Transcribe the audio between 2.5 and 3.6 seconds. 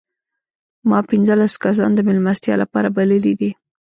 لپاره بللي دي.